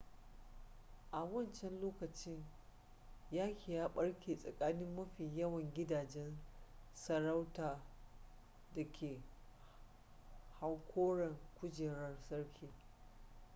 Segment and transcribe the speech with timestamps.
[1.11, 2.43] a wancan lokaci
[3.31, 6.37] yaki ya barke tsakanin mafi yawan gidajen
[6.93, 7.81] sarauta
[8.75, 9.21] da ke
[10.59, 12.69] hankoron kujerar sarki